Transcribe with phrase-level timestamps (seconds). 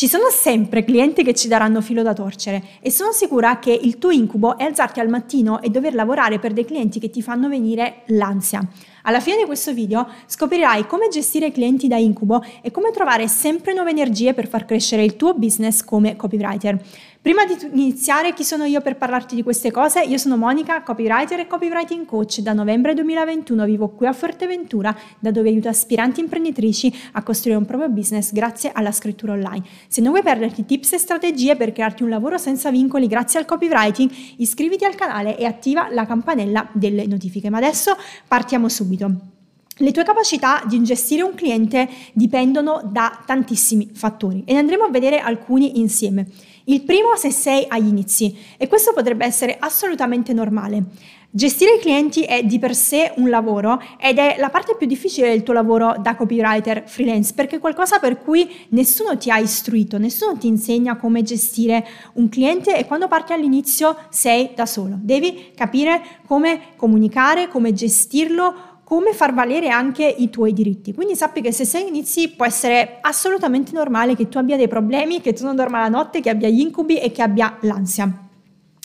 [0.00, 3.98] Ci sono sempre clienti che ci daranno filo da torcere e sono sicura che il
[3.98, 7.50] tuo incubo è alzarti al mattino e dover lavorare per dei clienti che ti fanno
[7.50, 8.66] venire l'ansia.
[9.02, 13.72] Alla fine di questo video scoprirai come gestire clienti da incubo e come trovare sempre
[13.72, 16.78] nuove energie per far crescere il tuo business come copywriter.
[17.22, 20.00] Prima di iniziare, chi sono io per parlarti di queste cose?
[20.00, 22.38] Io sono Monica, copywriter e copywriting coach.
[22.38, 27.66] Da novembre 2021 vivo qui a Forteventura, da dove aiuto aspiranti imprenditrici a costruire un
[27.66, 29.62] proprio business grazie alla scrittura online.
[29.86, 33.44] Se non vuoi perderti tips e strategie per crearti un lavoro senza vincoli grazie al
[33.44, 37.50] copywriting, iscriviti al canale e attiva la campanella delle notifiche.
[37.50, 38.99] Ma adesso partiamo subito.
[39.08, 44.90] Le tue capacità di gestire un cliente dipendono da tantissimi fattori e ne andremo a
[44.90, 46.26] vedere alcuni insieme.
[46.64, 50.84] Il primo se sei agli inizi e questo potrebbe essere assolutamente normale.
[51.32, 55.28] Gestire i clienti è di per sé un lavoro ed è la parte più difficile
[55.28, 59.96] del tuo lavoro da copywriter freelance perché è qualcosa per cui nessuno ti ha istruito,
[59.96, 64.98] nessuno ti insegna come gestire un cliente e quando parti all'inizio sei da solo.
[65.00, 70.92] Devi capire come comunicare, come gestirlo, come far valere anche i tuoi diritti.
[70.92, 75.20] Quindi sappi che se sei inizi può essere assolutamente normale che tu abbia dei problemi,
[75.20, 78.12] che tu non dorma la notte, che abbia gli incubi e che abbia l'ansia.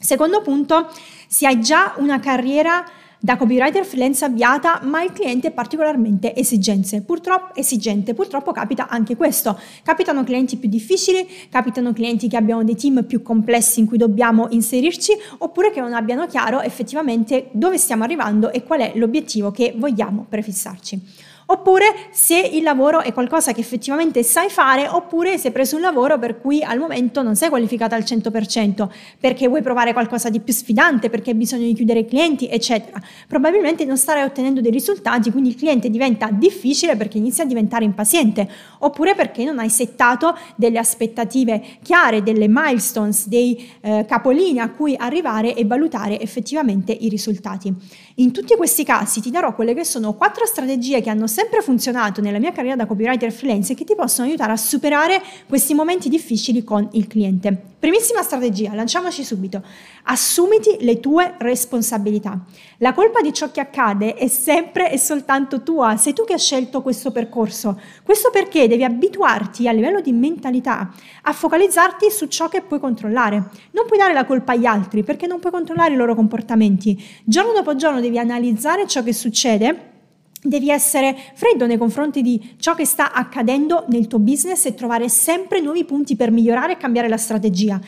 [0.00, 0.90] Secondo punto,
[1.28, 2.82] se hai già una carriera
[3.22, 7.02] da copywriter freelance avviata, ma il cliente è particolarmente esigenze.
[7.02, 8.14] Purtroppo, esigente.
[8.14, 9.58] Purtroppo capita anche questo.
[9.82, 14.46] Capitano clienti più difficili, capitano clienti che abbiano dei team più complessi in cui dobbiamo
[14.50, 19.74] inserirci, oppure che non abbiano chiaro effettivamente dove stiamo arrivando e qual è l'obiettivo che
[19.76, 21.28] vogliamo prefissarci.
[21.50, 25.82] Oppure se il lavoro è qualcosa che effettivamente sai fare, oppure se hai preso un
[25.82, 30.38] lavoro per cui al momento non sei qualificata al 100%, perché vuoi provare qualcosa di
[30.38, 33.02] più sfidante, perché hai bisogno di chiudere clienti, eccetera.
[33.26, 37.84] Probabilmente non starai ottenendo dei risultati, quindi il cliente diventa difficile perché inizia a diventare
[37.84, 44.70] impaziente, oppure perché non hai settato delle aspettative chiare, delle milestones, dei eh, capolini a
[44.70, 47.74] cui arrivare e valutare effettivamente i risultati.
[48.16, 51.38] In tutti questi casi ti darò quelle che sono quattro strategie che hanno sempre
[51.70, 55.74] funzionato nella mia carriera da copywriter freelance e che ti possono aiutare a superare questi
[55.74, 57.68] momenti difficili con il cliente.
[57.78, 59.62] Primissima strategia, lanciamoci subito.
[60.04, 62.38] Assumiti le tue responsabilità.
[62.78, 66.38] La colpa di ciò che accade è sempre e soltanto tua, sei tu che hai
[66.38, 67.80] scelto questo percorso.
[68.02, 73.36] Questo perché devi abituarti a livello di mentalità a focalizzarti su ciò che puoi controllare.
[73.70, 77.02] Non puoi dare la colpa agli altri perché non puoi controllare i loro comportamenti.
[77.24, 79.89] Giorno dopo giorno devi analizzare ciò che succede
[80.42, 85.10] Devi essere freddo nei confronti di ciò che sta accadendo nel tuo business e trovare
[85.10, 87.78] sempre nuovi punti per migliorare e cambiare la strategia.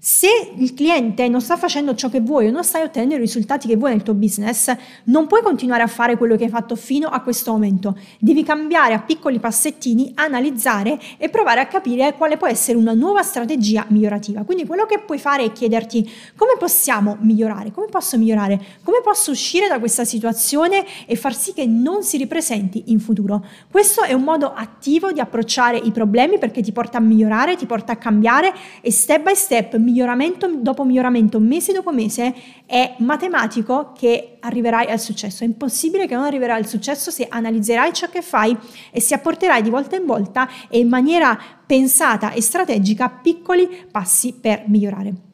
[0.00, 3.66] Se il cliente non sta facendo ciò che vuoi o non stai ottenendo i risultati
[3.66, 4.72] che vuoi nel tuo business,
[5.04, 7.98] non puoi continuare a fare quello che hai fatto fino a questo momento.
[8.20, 13.22] Devi cambiare a piccoli passettini, analizzare e provare a capire quale può essere una nuova
[13.22, 14.44] strategia migliorativa.
[14.44, 19.32] Quindi quello che puoi fare è chiederti come possiamo migliorare, come posso migliorare, come posso
[19.32, 23.44] uscire da questa situazione e far sì che non si ripresenti in futuro.
[23.68, 27.66] Questo è un modo attivo di approcciare i problemi perché ti porta a migliorare, ti
[27.66, 32.34] porta a cambiare e step by step miglioramento dopo miglioramento, mese dopo mese,
[32.66, 35.44] è matematico che arriverai al successo.
[35.44, 38.56] È impossibile che non arriverai al successo se analizzerai ciò che fai
[38.90, 44.34] e si apporterai di volta in volta e in maniera pensata e strategica piccoli passi
[44.38, 45.27] per migliorare.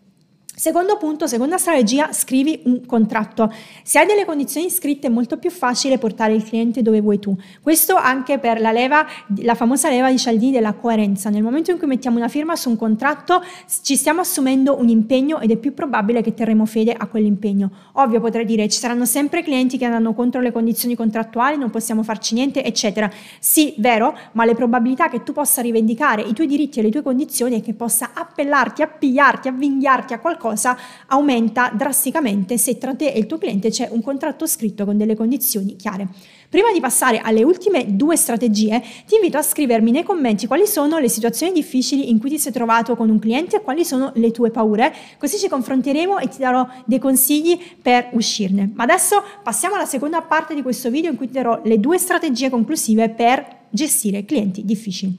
[0.57, 3.53] Secondo punto, seconda strategia, scrivi un contratto.
[3.83, 7.37] Se hai delle condizioni scritte è molto più facile portare il cliente dove vuoi tu.
[7.61, 9.05] Questo anche per la leva,
[9.39, 11.29] la famosa leva di Cialdini della coerenza.
[11.29, 13.43] Nel momento in cui mettiamo una firma su un contratto
[13.83, 17.71] ci stiamo assumendo un impegno ed è più probabile che terremo fede a quell'impegno.
[17.95, 22.05] Ovvio potrei dire ci saranno sempre clienti che andranno contro le condizioni contrattuali, non possiamo
[22.05, 23.11] farci niente, eccetera.
[23.41, 27.03] Sì, vero, ma le probabilità che tu possa rivendicare i tuoi diritti e le tue
[27.03, 33.11] condizioni e che possa appellarti, appigliarti, avvinghiarti a qualcosa cosa aumenta drasticamente se tra te
[33.11, 36.07] e il tuo cliente c'è un contratto scritto con delle condizioni chiare.
[36.51, 40.99] Prima di passare alle ultime due strategie, ti invito a scrivermi nei commenti quali sono
[40.99, 44.31] le situazioni difficili in cui ti sei trovato con un cliente e quali sono le
[44.33, 48.71] tue paure, così ci confronteremo e ti darò dei consigli per uscirne.
[48.75, 51.97] Ma adesso passiamo alla seconda parte di questo video in cui ti darò le due
[51.97, 55.17] strategie conclusive per gestire clienti difficili.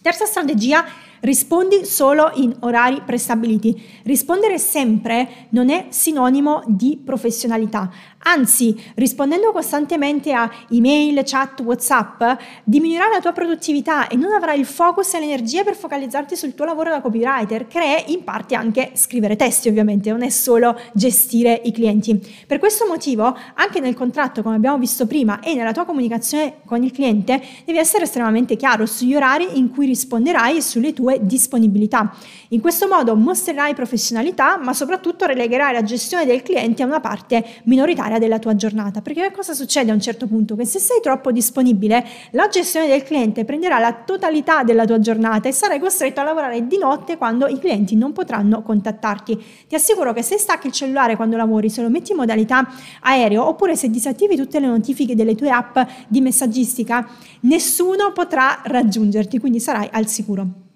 [0.00, 0.84] Terza strategia
[1.20, 4.00] Rispondi solo in orari prestabiliti.
[4.04, 7.90] Rispondere sempre non è sinonimo di professionalità.
[8.20, 12.22] Anzi, rispondendo costantemente a email, chat, WhatsApp,
[12.64, 16.64] diminuirai la tua produttività e non avrai il focus e l'energia per focalizzarti sul tuo
[16.64, 21.60] lavoro da copywriter, che è in parte anche scrivere testi, ovviamente, non è solo gestire
[21.64, 22.20] i clienti.
[22.46, 26.82] Per questo motivo, anche nel contratto, come abbiamo visto prima, e nella tua comunicazione con
[26.82, 31.20] il cliente, devi essere estremamente chiaro sugli orari in cui risponderai e sulle tue tue
[31.22, 32.14] disponibilità.
[32.48, 37.44] In questo modo mostrerai professionalità, ma soprattutto relegherai la gestione del cliente a una parte
[37.64, 39.00] minoritaria della tua giornata.
[39.00, 40.54] Perché cosa succede a un certo punto?
[40.54, 45.48] Che se sei troppo disponibile, la gestione del cliente prenderà la totalità della tua giornata
[45.48, 49.42] e sarai costretto a lavorare di notte quando i clienti non potranno contattarti.
[49.66, 52.68] Ti assicuro che se stacchi il cellulare quando lavori, se lo metti in modalità
[53.00, 57.08] aereo oppure se disattivi tutte le notifiche delle tue app di messaggistica,
[57.40, 60.67] nessuno potrà raggiungerti, quindi sarai al sicuro.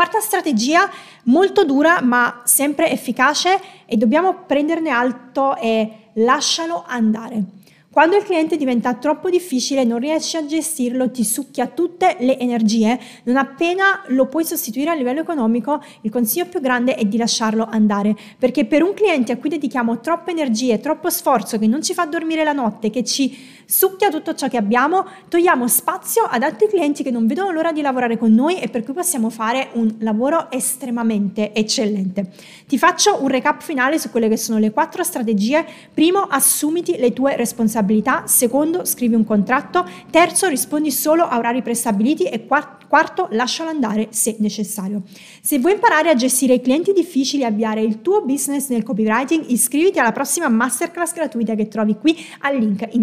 [0.00, 0.90] Quarta strategia,
[1.24, 7.44] molto dura ma sempre efficace e dobbiamo prenderne alto e lascialo andare.
[7.92, 12.98] Quando il cliente diventa troppo difficile, non riesci a gestirlo, ti succhia tutte le energie,
[13.24, 17.66] non appena lo puoi sostituire a livello economico, il consiglio più grande è di lasciarlo
[17.68, 21.92] andare, perché per un cliente a cui dedichiamo troppe energie, troppo sforzo, che non ci
[21.92, 23.36] fa dormire la notte, che ci
[23.70, 27.80] succhia tutto ciò che abbiamo, togliamo spazio ad altri clienti che non vedono l'ora di
[27.80, 32.32] lavorare con noi e per cui possiamo fare un lavoro estremamente eccellente.
[32.66, 35.64] Ti faccio un recap finale su quelle che sono le quattro strategie.
[35.94, 38.24] Primo, assumiti le tue responsabilità.
[38.26, 39.86] Secondo, scrivi un contratto.
[40.10, 42.24] Terzo, rispondi solo a orari prestabiliti.
[42.24, 45.02] E quarto, lascialo andare se necessario.
[45.40, 49.44] Se vuoi imparare a gestire i clienti difficili e avviare il tuo business nel copywriting,
[49.48, 53.02] iscriviti alla prossima masterclass gratuita che trovi qui al link in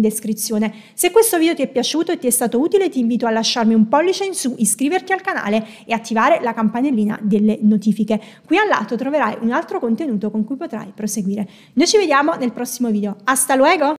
[0.58, 0.72] descrizione.
[0.94, 3.74] Se questo video ti è piaciuto e ti è stato utile, ti invito a lasciarmi
[3.74, 8.20] un pollice in su, iscriverti al canale e attivare la campanellina delle notifiche.
[8.44, 11.48] Qui al lato troverai un altro contenuto con cui potrai proseguire.
[11.74, 13.16] Noi ci vediamo nel prossimo video.
[13.24, 13.86] Hasta luego!